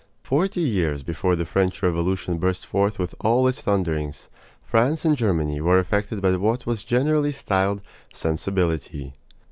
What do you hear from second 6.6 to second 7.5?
was generally